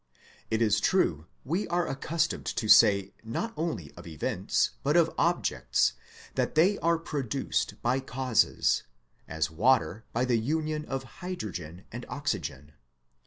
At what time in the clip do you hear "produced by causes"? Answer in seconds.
6.97-8.81